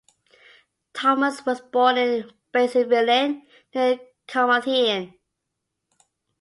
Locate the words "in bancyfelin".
1.97-3.43